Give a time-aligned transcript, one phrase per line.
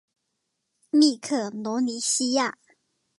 [0.89, 2.57] 密克罗尼西亚。